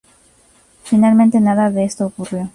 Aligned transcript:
Finalmente, 0.83 1.39
nada 1.39 1.69
de 1.69 1.83
esto 1.83 2.07
ocurrió. 2.07 2.49